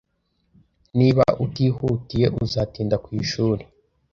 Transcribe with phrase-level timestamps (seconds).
[0.97, 3.63] Niba utihutiye, uzatinda ku ishuri.